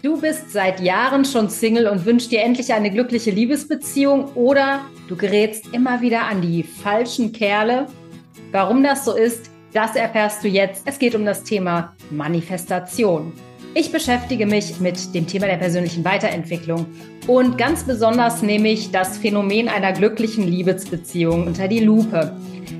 Du 0.00 0.20
bist 0.20 0.52
seit 0.52 0.78
Jahren 0.78 1.24
schon 1.24 1.50
Single 1.50 1.88
und 1.88 2.04
wünschst 2.06 2.30
dir 2.30 2.42
endlich 2.42 2.72
eine 2.72 2.90
glückliche 2.90 3.32
Liebesbeziehung 3.32 4.32
oder 4.36 4.84
du 5.08 5.16
gerätst 5.16 5.74
immer 5.74 6.00
wieder 6.00 6.22
an 6.22 6.40
die 6.40 6.62
falschen 6.62 7.32
Kerle. 7.32 7.86
Warum 8.52 8.84
das 8.84 9.04
so 9.04 9.16
ist, 9.16 9.50
das 9.72 9.96
erfährst 9.96 10.44
du 10.44 10.48
jetzt. 10.48 10.82
Es 10.84 11.00
geht 11.00 11.16
um 11.16 11.24
das 11.24 11.42
Thema 11.42 11.96
Manifestation. 12.10 13.32
Ich 13.74 13.92
beschäftige 13.92 14.46
mich 14.46 14.80
mit 14.80 15.14
dem 15.14 15.26
Thema 15.26 15.46
der 15.46 15.58
persönlichen 15.58 16.04
Weiterentwicklung 16.04 16.86
und 17.26 17.58
ganz 17.58 17.84
besonders 17.84 18.42
nehme 18.42 18.68
ich 18.68 18.90
das 18.90 19.18
Phänomen 19.18 19.68
einer 19.68 19.92
glücklichen 19.92 20.48
Liebesbeziehung 20.48 21.46
unter 21.46 21.68
die 21.68 21.80
Lupe. 21.80 22.32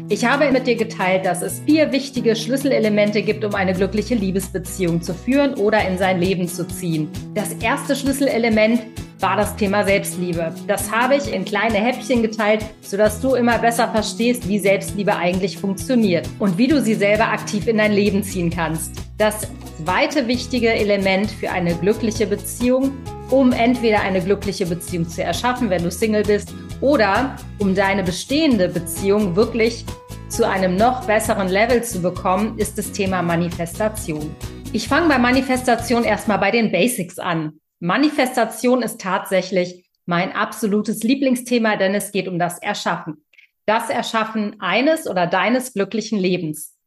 Ich 0.08 0.24
habe 0.24 0.50
mit 0.50 0.66
dir 0.66 0.76
geteilt, 0.76 1.26
dass 1.26 1.42
es 1.42 1.60
vier 1.60 1.92
wichtige 1.92 2.34
Schlüsselelemente 2.34 3.22
gibt, 3.22 3.44
um 3.44 3.54
eine 3.54 3.74
glückliche 3.74 4.14
Liebesbeziehung 4.14 5.02
zu 5.02 5.12
führen 5.12 5.54
oder 5.54 5.86
in 5.86 5.98
sein 5.98 6.18
Leben 6.18 6.48
zu 6.48 6.66
ziehen. 6.66 7.08
Das 7.34 7.52
erste 7.54 7.94
Schlüsselelement 7.94 8.80
war 9.20 9.36
das 9.36 9.54
Thema 9.56 9.84
Selbstliebe. 9.84 10.54
Das 10.66 10.90
habe 10.90 11.16
ich 11.16 11.32
in 11.32 11.44
kleine 11.44 11.78
Häppchen 11.78 12.22
geteilt, 12.22 12.64
sodass 12.80 13.20
du 13.20 13.34
immer 13.34 13.58
besser 13.58 13.88
verstehst, 13.88 14.48
wie 14.48 14.58
Selbstliebe 14.58 15.14
eigentlich 15.14 15.58
funktioniert 15.58 16.28
und 16.38 16.56
wie 16.56 16.68
du 16.68 16.80
sie 16.80 16.94
selber 16.94 17.28
aktiv 17.28 17.66
in 17.66 17.76
dein 17.76 17.92
Leben 17.92 18.22
ziehen 18.22 18.48
kannst. 18.48 18.92
Das 19.18 19.48
zweite 19.84 20.26
wichtige 20.26 20.72
Element 20.72 21.30
für 21.30 21.50
eine 21.50 21.74
glückliche 21.74 22.26
Beziehung, 22.26 22.92
um 23.30 23.52
entweder 23.52 24.00
eine 24.00 24.20
glückliche 24.20 24.66
Beziehung 24.66 25.08
zu 25.08 25.22
erschaffen, 25.22 25.70
wenn 25.70 25.84
du 25.84 25.90
Single 25.90 26.24
bist, 26.24 26.52
oder 26.80 27.36
um 27.58 27.74
deine 27.74 28.02
bestehende 28.02 28.68
Beziehung 28.68 29.36
wirklich 29.36 29.84
zu 30.28 30.46
einem 30.46 30.76
noch 30.76 31.06
besseren 31.06 31.48
Level 31.48 31.82
zu 31.82 32.02
bekommen, 32.02 32.58
ist 32.58 32.76
das 32.76 32.92
Thema 32.92 33.22
Manifestation. 33.22 34.34
Ich 34.72 34.88
fange 34.88 35.08
bei 35.08 35.18
Manifestation 35.18 36.04
erstmal 36.04 36.38
bei 36.38 36.50
den 36.50 36.72
Basics 36.72 37.18
an. 37.18 37.60
Manifestation 37.80 38.82
ist 38.82 39.00
tatsächlich 39.00 39.88
mein 40.06 40.32
absolutes 40.32 41.02
Lieblingsthema, 41.04 41.76
denn 41.76 41.94
es 41.94 42.10
geht 42.10 42.26
um 42.26 42.38
das 42.38 42.58
Erschaffen. 42.58 43.24
Das 43.64 43.90
Erschaffen 43.90 44.56
eines 44.60 45.06
oder 45.08 45.26
deines 45.26 45.72
glücklichen 45.72 46.18
Lebens. 46.18 46.77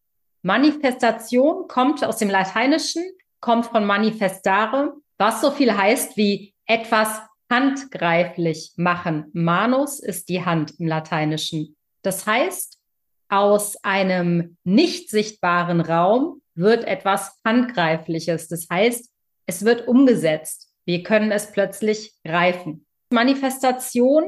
Manifestation 0.42 1.68
kommt 1.68 2.04
aus 2.04 2.18
dem 2.18 2.30
Lateinischen, 2.30 3.04
kommt 3.40 3.68
von 3.68 3.86
manifestare, 3.86 4.94
was 5.18 5.42
so 5.42 5.52
viel 5.52 5.76
heißt 5.76 6.18
wie 6.18 6.54
etwas 6.66 7.22
handgreiflich 7.50 8.72
machen. 8.78 9.26
Manus 9.34 10.00
ist 10.00 10.30
die 10.30 10.44
Hand 10.46 10.80
im 10.80 10.88
Lateinischen. 10.88 11.76
Das 12.02 12.26
heißt, 12.26 12.80
aus 13.30 13.78
einem 13.84 14.58
nicht 14.64 15.10
sichtbaren 15.10 15.82
Raum 15.82 16.42
wird 16.56 16.86
etwas 16.86 17.40
Handgreifliches. 17.46 18.48
Das 18.48 18.68
heißt, 18.70 19.10
es 19.46 19.66
wird 19.66 19.88
umgesetzt. 19.88 20.70
Wir 20.86 21.04
können 21.04 21.32
es 21.32 21.52
plötzlich 21.52 22.14
greifen. 22.24 22.86
Manifestation 23.12 24.24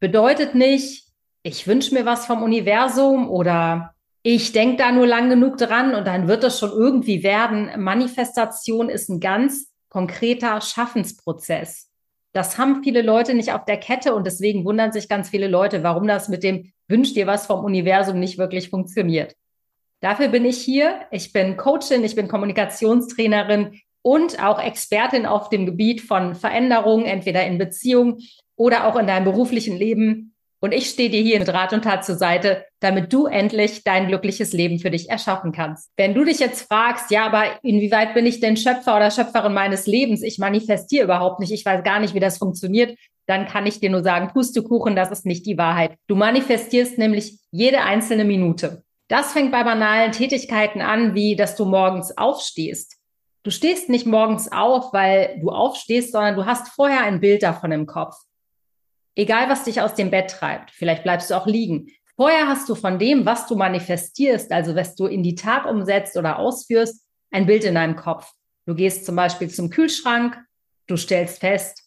bedeutet 0.00 0.54
nicht, 0.54 1.06
ich 1.42 1.66
wünsche 1.66 1.94
mir 1.94 2.04
was 2.04 2.26
vom 2.26 2.42
Universum 2.42 3.28
oder 3.28 3.93
ich 4.26 4.52
denke 4.52 4.78
da 4.78 4.90
nur 4.90 5.06
lang 5.06 5.28
genug 5.28 5.58
dran 5.58 5.94
und 5.94 6.06
dann 6.06 6.28
wird 6.28 6.44
es 6.44 6.58
schon 6.58 6.70
irgendwie 6.70 7.22
werden. 7.22 7.70
Manifestation 7.76 8.88
ist 8.88 9.10
ein 9.10 9.20
ganz 9.20 9.70
konkreter 9.90 10.62
Schaffensprozess. 10.62 11.90
Das 12.32 12.56
haben 12.56 12.82
viele 12.82 13.02
Leute 13.02 13.34
nicht 13.34 13.52
auf 13.52 13.66
der 13.66 13.76
Kette 13.76 14.14
und 14.14 14.26
deswegen 14.26 14.64
wundern 14.64 14.92
sich 14.92 15.10
ganz 15.10 15.28
viele 15.28 15.46
Leute, 15.46 15.82
warum 15.82 16.08
das 16.08 16.30
mit 16.30 16.42
dem 16.42 16.72
Wünsch 16.88 17.12
dir 17.12 17.26
was 17.26 17.46
vom 17.46 17.64
Universum 17.64 18.18
nicht 18.18 18.38
wirklich 18.38 18.70
funktioniert. 18.70 19.36
Dafür 20.00 20.28
bin 20.28 20.46
ich 20.46 20.56
hier. 20.56 21.02
Ich 21.10 21.34
bin 21.34 21.58
Coachin, 21.58 22.02
ich 22.02 22.14
bin 22.14 22.26
Kommunikationstrainerin 22.26 23.78
und 24.00 24.42
auch 24.42 24.58
Expertin 24.58 25.26
auf 25.26 25.50
dem 25.50 25.66
Gebiet 25.66 26.00
von 26.00 26.34
Veränderungen, 26.34 27.04
entweder 27.04 27.46
in 27.46 27.58
Beziehung 27.58 28.20
oder 28.56 28.86
auch 28.86 28.96
in 28.96 29.06
deinem 29.06 29.24
beruflichen 29.24 29.76
Leben. 29.76 30.33
Und 30.64 30.72
ich 30.72 30.88
stehe 30.88 31.10
dir 31.10 31.20
hier 31.20 31.40
mit 31.40 31.52
Rat 31.52 31.74
und 31.74 31.84
Tat 31.84 32.06
zur 32.06 32.14
Seite, 32.14 32.64
damit 32.80 33.12
du 33.12 33.26
endlich 33.26 33.84
dein 33.84 34.08
glückliches 34.08 34.54
Leben 34.54 34.78
für 34.78 34.90
dich 34.90 35.10
erschaffen 35.10 35.52
kannst. 35.52 35.90
Wenn 35.98 36.14
du 36.14 36.24
dich 36.24 36.38
jetzt 36.38 36.66
fragst, 36.68 37.10
ja, 37.10 37.26
aber 37.26 37.62
inwieweit 37.62 38.14
bin 38.14 38.24
ich 38.24 38.40
denn 38.40 38.56
Schöpfer 38.56 38.96
oder 38.96 39.10
Schöpferin 39.10 39.52
meines 39.52 39.86
Lebens? 39.86 40.22
Ich 40.22 40.38
manifestiere 40.38 41.04
überhaupt 41.04 41.38
nicht. 41.38 41.52
Ich 41.52 41.66
weiß 41.66 41.84
gar 41.84 42.00
nicht, 42.00 42.14
wie 42.14 42.18
das 42.18 42.38
funktioniert. 42.38 42.98
Dann 43.26 43.46
kann 43.46 43.66
ich 43.66 43.78
dir 43.78 43.90
nur 43.90 44.02
sagen, 44.02 44.30
Pustekuchen, 44.32 44.96
das 44.96 45.10
ist 45.10 45.26
nicht 45.26 45.44
die 45.44 45.58
Wahrheit. 45.58 45.98
Du 46.06 46.16
manifestierst 46.16 46.96
nämlich 46.96 47.40
jede 47.50 47.82
einzelne 47.82 48.24
Minute. 48.24 48.84
Das 49.08 49.34
fängt 49.34 49.52
bei 49.52 49.64
banalen 49.64 50.12
Tätigkeiten 50.12 50.80
an, 50.80 51.14
wie 51.14 51.36
dass 51.36 51.56
du 51.56 51.66
morgens 51.66 52.16
aufstehst. 52.16 52.96
Du 53.42 53.50
stehst 53.50 53.90
nicht 53.90 54.06
morgens 54.06 54.50
auf, 54.50 54.94
weil 54.94 55.38
du 55.42 55.50
aufstehst, 55.50 56.12
sondern 56.12 56.36
du 56.36 56.46
hast 56.46 56.68
vorher 56.68 57.02
ein 57.02 57.20
Bild 57.20 57.42
davon 57.42 57.70
im 57.70 57.84
Kopf. 57.84 58.14
Egal, 59.16 59.48
was 59.48 59.64
dich 59.64 59.80
aus 59.80 59.94
dem 59.94 60.10
Bett 60.10 60.30
treibt, 60.30 60.70
vielleicht 60.70 61.04
bleibst 61.04 61.30
du 61.30 61.34
auch 61.34 61.46
liegen. 61.46 61.88
Vorher 62.16 62.48
hast 62.48 62.68
du 62.68 62.74
von 62.74 62.98
dem, 62.98 63.26
was 63.26 63.46
du 63.46 63.56
manifestierst, 63.56 64.52
also 64.52 64.74
was 64.74 64.94
du 64.94 65.06
in 65.06 65.22
die 65.22 65.34
Tat 65.34 65.66
umsetzt 65.66 66.16
oder 66.16 66.38
ausführst, 66.38 67.04
ein 67.30 67.46
Bild 67.46 67.64
in 67.64 67.74
deinem 67.74 67.96
Kopf. 67.96 68.32
Du 68.66 68.74
gehst 68.74 69.04
zum 69.04 69.16
Beispiel 69.16 69.50
zum 69.50 69.70
Kühlschrank, 69.70 70.38
du 70.86 70.96
stellst 70.96 71.40
fest, 71.40 71.82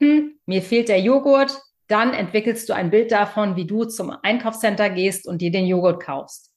hm, 0.00 0.38
mir 0.46 0.62
fehlt 0.62 0.88
der 0.88 1.00
Joghurt, 1.00 1.58
dann 1.88 2.14
entwickelst 2.14 2.68
du 2.68 2.72
ein 2.72 2.90
Bild 2.90 3.10
davon, 3.10 3.56
wie 3.56 3.66
du 3.66 3.84
zum 3.84 4.10
Einkaufscenter 4.22 4.90
gehst 4.90 5.26
und 5.26 5.42
dir 5.42 5.50
den 5.50 5.66
Joghurt 5.66 6.02
kaufst. 6.02 6.50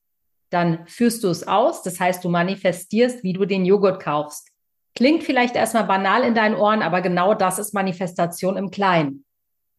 Dann 0.50 0.85
führst 0.85 1.23
du 1.23 1.29
es 1.29 1.47
aus, 1.47 1.81
das 1.81 2.00
heißt, 2.00 2.23
du 2.23 2.29
manifestierst, 2.29 3.23
wie 3.23 3.33
du 3.33 3.45
den 3.45 3.66
Joghurt 3.66 4.01
kaufst. 4.01 4.50
Klingt 4.95 5.23
vielleicht 5.23 5.56
erstmal 5.56 5.85
banal 5.85 6.23
in 6.23 6.35
deinen 6.35 6.56
Ohren, 6.56 6.83
aber 6.83 7.01
genau 7.01 7.33
das 7.33 7.57
ist 7.57 7.73
Manifestation 7.73 8.57
im 8.57 8.69
Kleinen. 8.69 9.25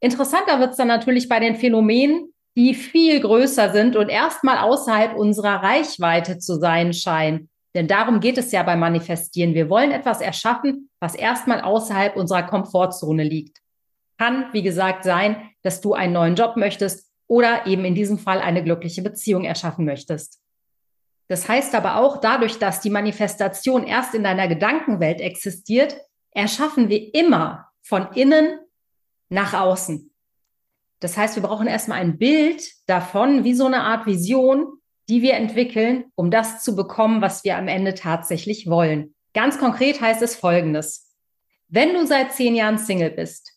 Interessanter 0.05 0.61
wird 0.61 0.73
es 0.73 0.77
dann 0.77 0.89
natürlich 0.89 1.31
bei 1.31 1.41
den 1.41 1.57
Phänomenen, 1.57 2.35
die 2.59 2.75
viel 2.75 3.21
größer 3.21 3.73
sind 3.73 3.97
und 3.97 4.11
erstmal 4.11 4.59
außerhalb 4.59 5.17
unserer 5.17 5.63
Reichweite 5.63 6.39
zu 6.39 6.57
sein 6.57 6.93
scheinen. 6.93 7.49
Denn 7.75 7.89
darum 7.89 8.21
geht 8.21 8.37
es 8.37 8.53
ja 8.53 8.63
beim 8.63 8.81
Manifestieren. 8.81 9.55
Wir 9.55 9.71
wollen 9.71 9.93
etwas 9.93 10.21
erschaffen, 10.21 10.91
was 11.01 11.15
erstmal 11.15 11.63
außerhalb 11.63 12.17
unserer 12.17 12.43
Komfortzone 12.43 13.25
liegt. 13.25 13.61
Kann, 14.19 14.53
wie 14.53 14.63
gesagt, 14.63 15.05
sein, 15.05 15.51
dass 15.63 15.81
du 15.81 15.95
einen 15.95 16.13
neuen 16.13 16.35
Job 16.37 16.57
möchtest 16.57 17.11
oder 17.27 17.67
eben 17.67 17.87
in 17.87 17.95
diesem 17.95 18.19
Fall 18.19 18.41
eine 18.41 18.63
glückliche 18.63 19.01
Beziehung 19.01 19.45
erschaffen 19.45 19.87
möchtest. 19.87 20.39
Das 21.29 21.49
heißt 21.49 21.75
aber 21.75 21.97
auch, 21.97 22.19
dadurch, 22.19 22.59
dass 22.59 22.83
die 22.83 22.91
Manifestation 22.91 23.85
erst 23.85 24.15
in 24.15 24.23
deiner 24.23 24.49
Gedankenwelt 24.49 25.23
existiert, 25.23 25.97
erschaffen 26.31 26.91
wir 26.91 27.15
immer 27.15 27.69
von 27.81 28.13
innen 28.13 28.59
nach 29.35 29.53
außen. 29.53 30.11
Das 31.01 31.17
heißt, 31.17 31.37
wir 31.37 31.43
brauchen 31.43 31.67
erstmal 31.67 32.01
ein 32.01 32.17
Bild 32.17 32.63
davon, 32.87 33.45
wie 33.45 33.55
so 33.55 33.67
eine 33.67 33.83
Art 33.83 34.07
Vision, 34.07 34.79
die 35.09 35.21
wir 35.21 35.35
entwickeln, 35.35 36.05
um 36.15 36.31
das 36.31 36.63
zu 36.63 36.75
bekommen, 36.75 37.21
was 37.21 37.45
wir 37.45 37.59
am 37.59 37.69
Ende 37.69 37.95
tatsächlich 37.95 38.69
wollen. 38.69 39.15
Ganz 39.35 39.59
konkret 39.59 40.01
heißt 40.01 40.23
es 40.23 40.37
Folgendes. 40.37 41.13
Wenn 41.69 41.93
du 41.93 42.07
seit 42.07 42.33
zehn 42.33 42.55
Jahren 42.55 42.79
Single 42.79 43.11
bist, 43.11 43.53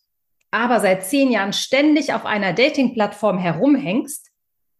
aber 0.50 0.80
seit 0.80 1.06
zehn 1.06 1.30
Jahren 1.30 1.52
ständig 1.52 2.12
auf 2.12 2.26
einer 2.26 2.52
Dating-Plattform 2.52 3.38
herumhängst, 3.38 4.30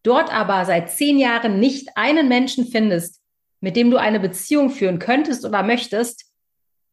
dort 0.02 0.32
aber 0.32 0.64
seit 0.64 0.90
zehn 0.90 1.16
Jahren 1.16 1.60
nicht 1.60 1.96
einen 1.96 2.28
Menschen 2.28 2.66
findest, 2.66 3.22
mit 3.60 3.76
dem 3.76 3.90
du 3.90 3.96
eine 3.98 4.20
Beziehung 4.20 4.70
führen 4.70 4.98
könntest 4.98 5.44
oder 5.44 5.62
möchtest, 5.62 6.26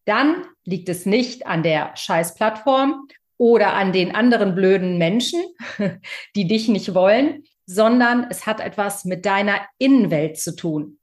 dann 0.05 0.45
liegt 0.63 0.87
es 0.89 1.05
nicht 1.05 1.47
an 1.47 1.63
der 1.63 1.95
Scheiß-Plattform 1.95 3.07
oder 3.37 3.73
an 3.73 3.91
den 3.91 4.15
anderen 4.15 4.55
blöden 4.55 4.97
Menschen, 4.97 5.41
die 6.35 6.47
dich 6.47 6.67
nicht 6.67 6.93
wollen, 6.93 7.43
sondern 7.65 8.27
es 8.29 8.45
hat 8.45 8.59
etwas 8.59 9.05
mit 9.05 9.25
deiner 9.25 9.61
Innenwelt 9.77 10.39
zu 10.39 10.55
tun. 10.55 10.99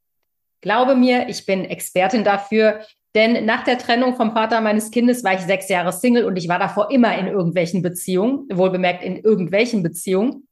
Glaube 0.60 0.94
mir, 0.94 1.28
ich 1.28 1.44
bin 1.44 1.64
Expertin 1.64 2.24
dafür, 2.24 2.82
denn 3.14 3.44
nach 3.44 3.64
der 3.64 3.78
Trennung 3.78 4.16
vom 4.16 4.32
Vater 4.32 4.60
meines 4.60 4.90
Kindes 4.90 5.22
war 5.22 5.34
ich 5.34 5.40
sechs 5.40 5.68
Jahre 5.68 5.92
Single 5.92 6.24
und 6.24 6.36
ich 6.36 6.48
war 6.48 6.58
davor 6.58 6.90
immer 6.90 7.16
in 7.18 7.26
irgendwelchen 7.26 7.82
Beziehungen, 7.82 8.46
wohlbemerkt 8.50 9.02
in 9.02 9.16
irgendwelchen 9.16 9.82
Beziehungen 9.82 10.48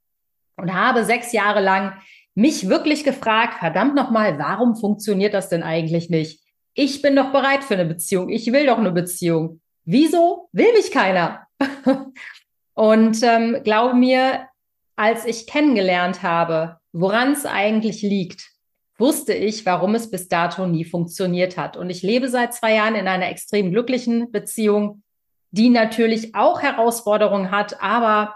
und 0.57 0.75
habe 0.75 1.05
sechs 1.05 1.33
Jahre 1.33 1.61
lang 1.61 1.95
mich 2.35 2.69
wirklich 2.69 3.05
gefragt, 3.05 3.55
verdammt 3.61 3.95
nochmal, 3.95 4.39
warum 4.39 4.77
funktioniert 4.77 5.33
das 5.33 5.49
denn 5.49 5.63
eigentlich 5.63 6.11
nicht? 6.11 6.41
Ich 6.75 7.03
bin 7.03 7.17
doch 7.17 7.33
bereit 7.33 7.65
für 7.65 7.75
eine 7.75 7.87
Beziehung. 7.87 8.29
Ich 8.29 8.53
will 8.53 8.67
doch 8.67 8.79
eine 8.79 8.93
Beziehung. 8.93 9.61
Wieso 9.85 10.49
will 10.53 10.73
mich 10.73 10.91
keiner? 10.91 11.47
und 12.75 13.23
ähm, 13.23 13.59
glaube 13.65 13.95
mir, 13.95 14.49
als 14.97 15.25
ich 15.25 15.47
kennengelernt 15.47 16.23
habe, 16.23 16.79
woran 16.93 17.33
es 17.33 17.47
eigentlich 17.47 18.03
liegt, 18.03 18.51
wusste 18.99 19.33
ich, 19.33 19.65
warum 19.65 19.95
es 19.95 20.11
bis 20.11 20.29
dato 20.29 20.67
nie 20.67 20.85
funktioniert 20.85 21.57
hat. 21.57 21.77
Und 21.77 21.91
ich 21.91 22.03
lebe 22.03 22.29
seit 22.29 22.53
zwei 22.53 22.75
Jahren 22.75 22.95
in 22.95 23.09
einer 23.09 23.31
extrem 23.31 23.71
glücklichen 23.71 24.31
Beziehung, 24.31 25.03
die 25.51 25.71
natürlich 25.71 26.35
auch 26.35 26.63
Herausforderungen 26.63 27.51
hat, 27.51 27.83
aber 27.83 28.35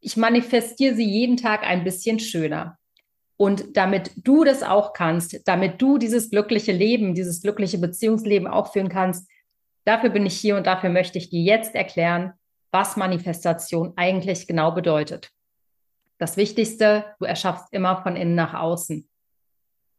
ich 0.00 0.16
manifestiere 0.16 0.94
sie 0.94 1.08
jeden 1.08 1.36
Tag 1.36 1.62
ein 1.62 1.84
bisschen 1.84 2.18
schöner. 2.18 2.78
Und 3.36 3.76
damit 3.76 4.10
du 4.16 4.44
das 4.44 4.62
auch 4.62 4.92
kannst, 4.92 5.40
damit 5.46 5.80
du 5.80 5.96
dieses 5.96 6.28
glückliche 6.30 6.72
Leben, 6.72 7.14
dieses 7.14 7.40
glückliche 7.40 7.78
Beziehungsleben 7.78 8.48
auch 8.48 8.72
führen 8.72 8.90
kannst, 8.90 9.30
Dafür 9.84 10.10
bin 10.10 10.26
ich 10.26 10.36
hier 10.36 10.56
und 10.56 10.66
dafür 10.66 10.90
möchte 10.90 11.18
ich 11.18 11.30
dir 11.30 11.42
jetzt 11.42 11.74
erklären, 11.74 12.32
was 12.70 12.96
Manifestation 12.96 13.92
eigentlich 13.96 14.46
genau 14.46 14.72
bedeutet. 14.72 15.30
Das 16.18 16.36
Wichtigste, 16.36 17.06
du 17.18 17.24
erschaffst 17.24 17.72
immer 17.72 18.02
von 18.02 18.14
innen 18.14 18.34
nach 18.34 18.54
außen. 18.54 19.08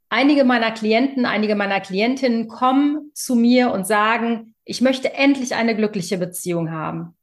Einige 0.10 0.44
meiner 0.44 0.72
Klienten, 0.72 1.26
einige 1.26 1.56
meiner 1.56 1.80
Klientinnen 1.80 2.48
kommen 2.48 3.12
zu 3.14 3.36
mir 3.36 3.72
und 3.72 3.88
sagen, 3.88 4.56
ich 4.66 4.82
möchte 4.82 5.14
endlich 5.14 5.56
eine 5.56 5.76
glückliche 5.76 6.18
Beziehung 6.18 6.72
haben. 6.72 7.18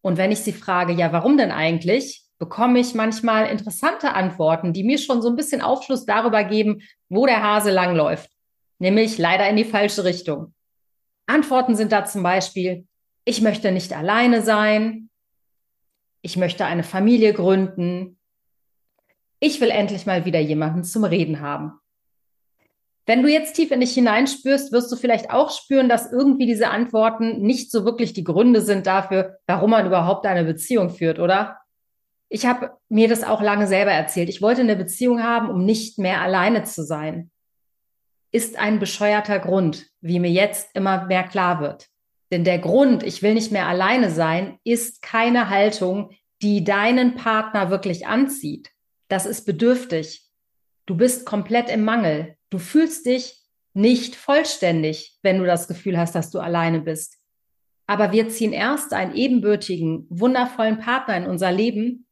Und 0.00 0.16
wenn 0.16 0.32
ich 0.32 0.40
sie 0.40 0.52
frage, 0.52 0.92
ja, 0.92 1.12
warum 1.12 1.36
denn 1.36 1.50
eigentlich, 1.50 2.24
bekomme 2.38 2.78
ich 2.78 2.94
manchmal 2.94 3.46
interessante 3.46 4.14
Antworten, 4.14 4.72
die 4.72 4.84
mir 4.84 4.98
schon 4.98 5.20
so 5.20 5.28
ein 5.28 5.36
bisschen 5.36 5.60
Aufschluss 5.60 6.06
darüber 6.06 6.44
geben, 6.44 6.82
wo 7.08 7.26
der 7.26 7.42
Hase 7.42 7.70
langläuft. 7.70 8.30
Nämlich 8.78 9.18
leider 9.18 9.48
in 9.48 9.56
die 9.56 9.64
falsche 9.64 10.04
Richtung. 10.04 10.54
Antworten 11.28 11.76
sind 11.76 11.92
da 11.92 12.04
zum 12.04 12.22
Beispiel, 12.22 12.86
ich 13.24 13.42
möchte 13.42 13.70
nicht 13.70 13.92
alleine 13.92 14.42
sein, 14.42 15.10
ich 16.22 16.36
möchte 16.36 16.64
eine 16.64 16.82
Familie 16.82 17.34
gründen, 17.34 18.18
ich 19.38 19.60
will 19.60 19.70
endlich 19.70 20.06
mal 20.06 20.24
wieder 20.24 20.40
jemanden 20.40 20.82
zum 20.84 21.04
Reden 21.04 21.40
haben. 21.40 21.72
Wenn 23.06 23.22
du 23.22 23.28
jetzt 23.28 23.54
tief 23.54 23.70
in 23.70 23.80
dich 23.80 23.94
hineinspürst, 23.94 24.72
wirst 24.72 24.90
du 24.90 24.96
vielleicht 24.96 25.30
auch 25.30 25.50
spüren, 25.50 25.88
dass 25.88 26.12
irgendwie 26.12 26.46
diese 26.46 26.68
Antworten 26.68 27.40
nicht 27.40 27.70
so 27.70 27.84
wirklich 27.84 28.12
die 28.12 28.24
Gründe 28.24 28.60
sind 28.60 28.86
dafür, 28.86 29.38
warum 29.46 29.70
man 29.70 29.86
überhaupt 29.86 30.26
eine 30.26 30.44
Beziehung 30.44 30.90
führt, 30.90 31.18
oder? 31.18 31.58
Ich 32.28 32.44
habe 32.44 32.72
mir 32.88 33.08
das 33.08 33.24
auch 33.24 33.40
lange 33.40 33.66
selber 33.66 33.92
erzählt. 33.92 34.28
Ich 34.28 34.42
wollte 34.42 34.60
eine 34.60 34.76
Beziehung 34.76 35.22
haben, 35.22 35.48
um 35.48 35.64
nicht 35.64 35.98
mehr 35.98 36.20
alleine 36.20 36.64
zu 36.64 36.84
sein. 36.84 37.30
Ist 38.30 38.58
ein 38.58 38.78
bescheuerter 38.78 39.38
Grund, 39.38 39.86
wie 40.00 40.20
mir 40.20 40.30
jetzt 40.30 40.70
immer 40.74 41.06
mehr 41.06 41.24
klar 41.24 41.60
wird. 41.60 41.88
Denn 42.30 42.44
der 42.44 42.58
Grund, 42.58 43.02
ich 43.02 43.22
will 43.22 43.34
nicht 43.34 43.52
mehr 43.52 43.66
alleine 43.66 44.10
sein, 44.10 44.58
ist 44.64 45.00
keine 45.02 45.48
Haltung, 45.48 46.10
die 46.42 46.62
deinen 46.62 47.14
Partner 47.14 47.70
wirklich 47.70 48.06
anzieht. 48.06 48.70
Das 49.08 49.26
ist 49.26 49.46
bedürftig. 49.46 50.22
Du 50.86 50.96
bist 50.96 51.24
komplett 51.24 51.70
im 51.70 51.84
Mangel. 51.84 52.36
Du 52.50 52.58
fühlst 52.58 53.06
dich 53.06 53.42
nicht 53.74 54.16
vollständig, 54.16 55.18
wenn 55.22 55.38
du 55.38 55.46
das 55.46 55.68
Gefühl 55.68 55.98
hast, 55.98 56.14
dass 56.14 56.30
du 56.30 56.38
alleine 56.38 56.80
bist. 56.80 57.16
Aber 57.86 58.12
wir 58.12 58.28
ziehen 58.28 58.52
erst 58.52 58.92
einen 58.92 59.14
ebenbürtigen, 59.14 60.06
wundervollen 60.10 60.78
Partner 60.78 61.16
in 61.16 61.26
unser 61.26 61.50
Leben, 61.50 62.06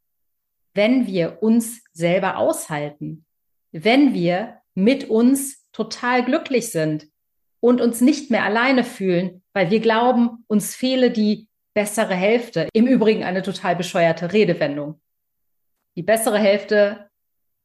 wenn 0.75 1.07
wir 1.07 1.43
uns 1.43 1.83
selber 1.93 2.39
aushalten, 2.39 3.27
wenn 3.73 4.15
wir 4.15 4.59
mit 4.75 5.11
uns 5.11 5.66
total 5.77 6.25
glücklich 6.25 6.73
sind 6.73 7.07
und 7.61 7.83
uns 7.83 8.01
nicht 8.01 8.31
mehr 8.31 8.45
alleine 8.45 8.83
fühlen, 8.83 9.43
weil 9.53 9.71
wir 9.71 9.81
glauben, 9.81 10.45
uns 10.47 10.75
fehle 10.75 11.11
die 11.11 11.49
bessere 11.75 12.15
Hälfte. 12.15 12.69
Im 12.73 12.87
Übrigen 12.87 13.25
eine 13.25 13.43
total 13.43 13.77
bescheuerte 13.77 14.33
Redewendung. 14.33 15.03
Die 15.95 16.03
bessere 16.03 16.39
Hälfte 16.39 17.11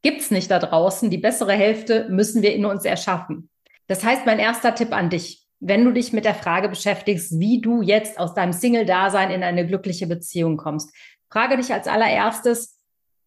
gibt's 0.02 0.30
nicht 0.30 0.52
da 0.52 0.60
draußen. 0.60 1.10
Die 1.10 1.20
bessere 1.20 1.54
Hälfte 1.54 2.10
müssen 2.10 2.42
wir 2.42 2.54
in 2.54 2.66
uns 2.66 2.84
erschaffen. 2.84 3.50
Das 3.88 4.04
heißt, 4.04 4.26
mein 4.26 4.40
erster 4.40 4.76
Tipp 4.76 4.92
an 4.92 5.10
dich, 5.10 5.48
wenn 5.62 5.86
du 5.86 5.94
dich 5.94 6.12
mit 6.12 6.26
der 6.26 6.36
Frage 6.36 6.68
beschäftigst, 6.68 7.40
wie 7.40 7.62
du 7.62 7.82
jetzt 7.82 8.20
aus 8.20 8.34
deinem 8.34 8.52
Single-Dasein 8.52 9.32
in 9.32 9.44
eine 9.44 9.66
glückliche 9.66 10.08
Beziehung 10.08 10.58
kommst, 10.58 10.94
frage 11.30 11.56
dich 11.56 11.72
als 11.72 11.88
allererstes, 11.88 12.78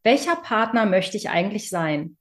welcher 0.03 0.37
Partner 0.37 0.85
möchte 0.85 1.17
ich 1.17 1.31
eigentlich 1.31 1.71
sein? 1.71 2.19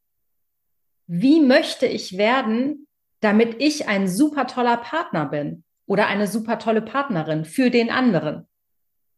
Wie 1.08 1.42
möchte 1.42 1.86
ich 1.86 2.18
werden, 2.18 2.88
damit 3.20 3.62
ich 3.62 3.88
ein 3.88 4.08
super 4.08 4.48
toller 4.48 4.78
Partner 4.78 5.26
bin 5.26 5.64
oder 5.86 6.08
eine 6.08 6.28
super 6.28 6.60
tolle 6.60 6.82
Partnerin 6.82 7.46
für 7.46 7.70
den 7.70 7.90
anderen? 7.90 8.48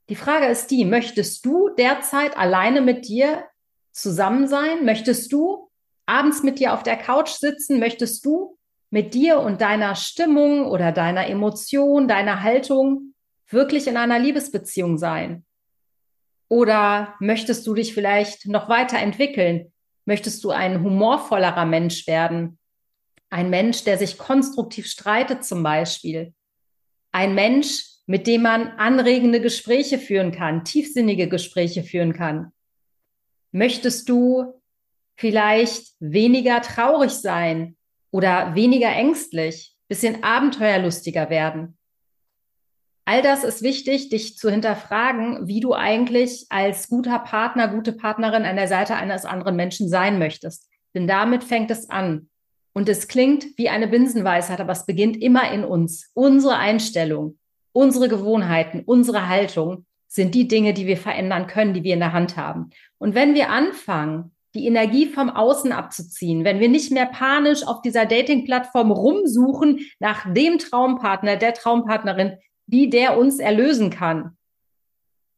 Die 0.10 0.16
Frage 0.16 0.46
ist 0.48 0.70
die, 0.70 0.86
möchtest 0.86 1.46
du 1.46 1.70
derzeit 1.70 2.38
alleine 2.38 2.82
mit 2.82 3.08
dir 3.08 3.46
zusammen 3.92 4.48
sein? 4.48 4.86
Möchtest 4.86 5.32
du 5.32 5.70
abends 6.06 6.44
mit 6.44 6.60
dir 6.60 6.74
auf 6.74 6.84
der 6.84 6.98
Couch 6.98 7.30
sitzen? 7.30 7.80
Möchtest 7.80 8.26
du 8.26 8.58
mit 8.92 9.14
dir 9.14 9.40
und 9.40 9.62
deiner 9.62 9.96
Stimmung 9.96 10.68
oder 10.68 10.92
deiner 10.92 11.28
Emotion, 11.28 12.08
deiner 12.08 12.44
Haltung 12.44 13.14
wirklich 13.50 13.88
in 13.88 13.98
einer 13.98 14.20
Liebesbeziehung 14.20 14.98
sein? 14.98 15.46
Oder 16.48 17.16
möchtest 17.20 17.66
du 17.66 17.74
dich 17.74 17.94
vielleicht 17.94 18.46
noch 18.48 18.70
weiterentwickeln? 18.70 19.72
Möchtest 20.06 20.44
du 20.44 20.52
ein 20.52 20.84
humorvollerer 20.84 21.66
Mensch 21.66 22.08
werden? 22.08 22.60
Ein 23.30 23.50
Mensch, 23.50 23.84
der 23.84 23.98
sich 23.98 24.18
konstruktiv 24.18 24.86
streitet 24.86 25.44
zum 25.44 25.64
Beispiel. 25.64 26.34
Ein 27.12 27.34
Mensch, 27.34 27.84
mit 28.06 28.28
dem 28.28 28.44
man 28.44 28.68
anregende 28.78 29.42
Gespräche 29.42 29.98
führen 29.98 30.32
kann, 30.32 30.64
tiefsinnige 30.64 31.28
Gespräche 31.28 31.84
führen 31.84 32.14
kann. 32.14 32.52
Möchtest 33.52 34.10
du 34.10 34.62
vielleicht 35.16 35.94
weniger 36.00 36.62
traurig 36.62 37.12
sein 37.12 37.78
oder 38.12 38.54
weniger 38.54 38.90
ängstlich, 38.90 39.76
bisschen 39.88 40.24
abenteuerlustiger 40.24 41.30
werden? 41.30 41.78
All 43.08 43.22
das 43.22 43.44
ist 43.44 43.62
wichtig, 43.62 44.10
dich 44.10 44.36
zu 44.36 44.50
hinterfragen, 44.50 45.48
wie 45.48 45.60
du 45.60 45.74
eigentlich 45.74 46.48
als 46.50 46.90
guter 46.90 47.20
Partner, 47.20 47.68
gute 47.68 47.94
Partnerin 47.94 48.46
an 48.46 48.56
der 48.56 48.68
Seite 48.68 48.96
eines 48.96 49.26
anderen 49.26 49.56
Menschen 49.56 49.90
sein 49.90 50.18
möchtest. 50.18 50.68
Denn 50.96 51.08
damit 51.08 51.44
fängt 51.44 51.70
es 51.70 51.90
an. 51.90 52.30
Und 52.74 52.90
es 52.90 53.08
klingt 53.08 53.58
wie 53.58 53.70
eine 53.70 53.88
Binsenweisheit, 53.88 54.60
aber 54.60 54.72
es 54.72 54.88
beginnt 54.88 55.22
immer 55.22 55.52
in 55.52 55.64
uns. 55.64 56.10
Unsere 56.16 56.58
Einstellung, 56.58 57.38
unsere 57.74 58.10
Gewohnheiten, 58.10 58.82
unsere 58.86 59.30
Haltung 59.30 59.86
sind 60.08 60.34
die 60.34 60.48
Dinge, 60.48 60.74
die 60.74 60.88
wir 60.88 60.98
verändern 60.98 61.46
können, 61.46 61.74
die 61.74 61.84
wir 61.84 61.94
in 61.94 62.00
der 62.00 62.14
Hand 62.14 62.38
haben. 62.38 62.72
Und 62.98 63.14
wenn 63.14 63.36
wir 63.36 63.50
anfangen, 63.50 64.32
die 64.56 64.66
Energie 64.66 65.06
vom 65.06 65.30
Außen 65.30 65.72
abzuziehen, 65.74 66.44
wenn 66.44 66.60
wir 66.60 66.70
nicht 66.70 66.92
mehr 66.92 67.06
panisch 67.06 67.68
auf 67.68 67.82
dieser 67.82 68.06
Dating-Plattform 68.06 68.92
rumsuchen 68.92 69.82
nach 70.00 70.34
dem 70.34 70.58
Traumpartner, 70.58 71.36
der 71.36 71.54
Traumpartnerin, 71.54 72.38
die 72.68 72.90
der 72.90 73.18
uns 73.18 73.40
erlösen 73.40 73.90
kann, 73.90 74.38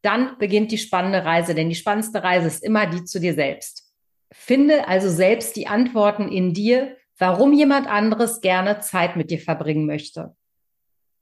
dann 0.02 0.38
beginnt 0.38 0.72
die 0.72 0.78
spannende 0.78 1.26
Reise, 1.26 1.56
denn 1.56 1.70
die 1.70 1.76
spannendste 1.76 2.24
Reise 2.24 2.48
ist 2.48 2.64
immer 2.64 2.86
die 2.86 3.04
zu 3.04 3.20
dir 3.20 3.34
selbst. 3.34 3.92
Finde 4.32 4.88
also 4.88 5.10
selbst 5.10 5.56
die 5.56 5.68
Antworten 5.68 6.30
in 6.30 6.54
dir, 6.54 6.96
warum 7.18 7.54
jemand 7.54 7.88
anderes 7.88 8.42
gerne 8.42 8.80
Zeit 8.80 9.16
mit 9.16 9.32
dir 9.32 9.40
verbringen 9.40 9.86
möchte. 9.86 10.36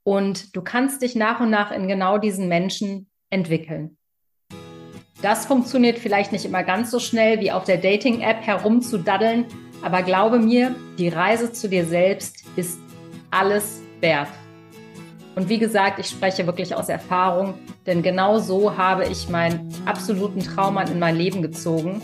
Und 0.04 0.54
du 0.54 0.62
kannst 0.62 1.02
dich 1.02 1.16
nach 1.16 1.40
und 1.40 1.50
nach 1.50 1.72
in 1.72 1.88
genau 1.88 2.18
diesen 2.18 2.48
Menschen 2.48 3.10
entwickeln. 3.30 3.96
Das 5.22 5.46
funktioniert 5.46 5.98
vielleicht 5.98 6.30
nicht 6.30 6.44
immer 6.44 6.62
ganz 6.62 6.90
so 6.90 7.00
schnell 7.00 7.40
wie 7.40 7.50
auf 7.50 7.64
der 7.64 7.78
Dating-App 7.78 8.46
herumzudaddeln, 8.46 9.46
aber 9.82 10.02
glaube 10.02 10.38
mir, 10.38 10.74
die 10.98 11.08
Reise 11.08 11.52
zu 11.52 11.68
dir 11.68 11.86
selbst 11.86 12.44
ist 12.54 12.78
alles 13.30 13.80
wert. 14.00 14.28
Und 15.36 15.50
wie 15.50 15.58
gesagt, 15.58 15.98
ich 15.98 16.06
spreche 16.06 16.46
wirklich 16.46 16.74
aus 16.74 16.88
Erfahrung, 16.88 17.54
denn 17.86 18.02
genau 18.02 18.38
so 18.38 18.76
habe 18.76 19.04
ich 19.04 19.28
meinen 19.28 19.68
absoluten 19.84 20.40
Traummann 20.40 20.90
in 20.90 20.98
mein 20.98 21.14
Leben 21.14 21.42
gezogen 21.42 22.00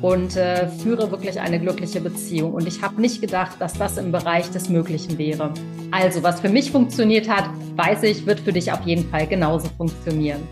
und 0.00 0.36
äh, 0.36 0.68
führe 0.68 1.10
wirklich 1.10 1.40
eine 1.40 1.58
glückliche 1.58 2.00
Beziehung. 2.00 2.54
Und 2.54 2.68
ich 2.68 2.80
habe 2.80 3.00
nicht 3.00 3.20
gedacht, 3.20 3.56
dass 3.58 3.72
das 3.72 3.98
im 3.98 4.12
Bereich 4.12 4.48
des 4.52 4.68
Möglichen 4.68 5.18
wäre. 5.18 5.52
Also, 5.90 6.22
was 6.22 6.40
für 6.40 6.48
mich 6.48 6.70
funktioniert 6.70 7.28
hat, 7.28 7.50
weiß 7.74 8.04
ich, 8.04 8.24
wird 8.26 8.38
für 8.38 8.52
dich 8.52 8.70
auf 8.70 8.86
jeden 8.86 9.10
Fall 9.10 9.26
genauso 9.26 9.68
funktionieren. 9.76 10.46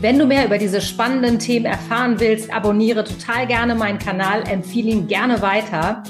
Wenn 0.00 0.18
du 0.18 0.24
mehr 0.24 0.46
über 0.46 0.56
diese 0.56 0.80
spannenden 0.80 1.38
Themen 1.38 1.66
erfahren 1.66 2.18
willst, 2.18 2.50
abonniere 2.50 3.04
total 3.04 3.46
gerne 3.46 3.74
meinen 3.74 3.98
Kanal, 3.98 4.42
empfehle 4.48 4.90
ihn 4.90 5.06
gerne 5.06 5.42
weiter. 5.42 6.02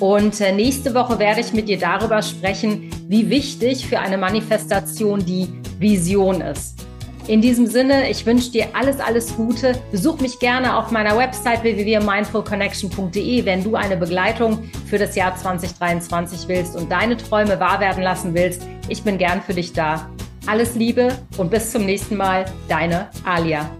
Und 0.00 0.40
äh, 0.40 0.50
nächste 0.50 0.92
Woche 0.92 1.20
werde 1.20 1.40
ich 1.40 1.52
mit 1.52 1.68
dir 1.68 1.78
darüber 1.78 2.20
sprechen, 2.20 2.90
wie 3.08 3.28
wichtig 3.30 3.86
für 3.86 3.98
eine 3.98 4.18
Manifestation 4.18 5.24
die 5.24 5.48
Vision 5.78 6.40
ist. 6.40 6.84
In 7.26 7.40
diesem 7.40 7.66
Sinne, 7.66 8.10
ich 8.10 8.26
wünsche 8.26 8.50
dir 8.50 8.66
alles, 8.74 9.00
alles 9.00 9.34
Gute. 9.34 9.80
Besuch 9.90 10.20
mich 10.20 10.38
gerne 10.40 10.76
auf 10.76 10.90
meiner 10.90 11.16
Website 11.16 11.62
www.mindfulconnection.de, 11.62 13.46
wenn 13.46 13.64
du 13.64 13.76
eine 13.76 13.96
Begleitung 13.96 14.64
für 14.86 14.98
das 14.98 15.16
Jahr 15.16 15.34
2023 15.34 16.48
willst 16.48 16.76
und 16.76 16.92
deine 16.92 17.16
Träume 17.16 17.58
wahr 17.58 17.80
werden 17.80 18.02
lassen 18.02 18.34
willst. 18.34 18.62
Ich 18.88 19.02
bin 19.02 19.16
gern 19.16 19.40
für 19.40 19.54
dich 19.54 19.72
da. 19.72 20.10
Alles 20.46 20.74
Liebe 20.74 21.16
und 21.38 21.50
bis 21.50 21.70
zum 21.70 21.86
nächsten 21.86 22.16
Mal, 22.16 22.44
deine 22.68 23.08
Alia. 23.24 23.70